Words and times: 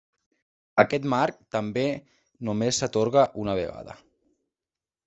Aquest 0.83 1.05
marc 1.13 1.37
també 1.57 1.85
només 2.51 2.81
s'atorga 2.83 3.29
una 3.45 3.57
vegada. 3.63 4.01